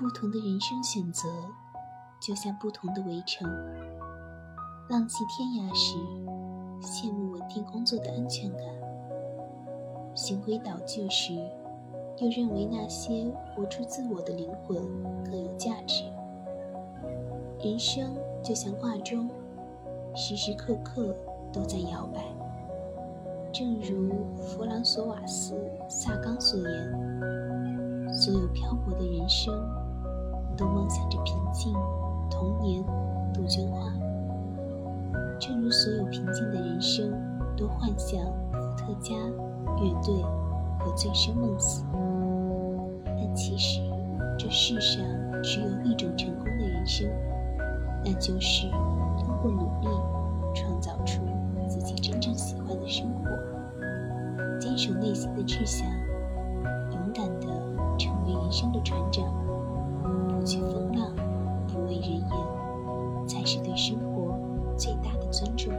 [0.00, 1.28] 不同的人生选择，
[2.22, 3.46] 就像不同的围城。
[4.88, 5.94] 浪迹天涯时，
[6.80, 8.62] 羡慕稳定工作的安全感；
[10.14, 11.34] 循规蹈矩时，
[12.16, 14.78] 又认为那些活出自我的灵魂
[15.22, 16.04] 更有价值。
[17.62, 19.28] 人生就像挂钟，
[20.14, 21.14] 时时刻刻
[21.52, 22.24] 都在摇摆。
[23.52, 25.54] 正如弗朗索瓦斯·
[25.90, 29.54] 萨冈所言：“所有漂泊的人生，
[30.60, 31.72] 都梦想着平静、
[32.28, 32.84] 童年、
[33.32, 33.90] 杜鹃花。
[35.38, 37.10] 正如所有平静的人生，
[37.56, 38.20] 都幻想
[38.52, 40.22] 伏特加、乐队
[40.78, 41.82] 和醉生梦死。
[43.06, 43.80] 但其实，
[44.38, 45.02] 这世上
[45.42, 47.08] 只有一种成功的人生，
[48.04, 48.68] 那就是
[49.16, 49.88] 通过努力
[50.54, 51.22] 创造出。”
[51.70, 55.88] 自己真正喜欢的生活，坚守内心的志向，
[56.90, 57.46] 勇敢地
[57.96, 59.24] 成为人生的船长，
[63.70, 64.36] 对生活
[64.76, 65.72] 最大的尊重。